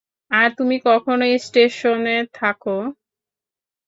[0.31, 2.77] আর তুমি কখনও স্টেশনে থাকো।